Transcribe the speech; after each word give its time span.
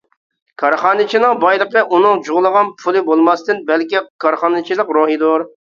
كارخانىچىنىڭ 0.61 1.35
بايلىقى 1.43 1.83
ئۇنىڭ 1.97 2.23
جۇغلىغان 2.29 2.73
پۇلى 2.81 3.05
بولماستىن، 3.13 3.63
بەلكى 3.71 4.05
كارخانىچىلىق 4.27 4.95
روھىدۇر. 4.99 5.47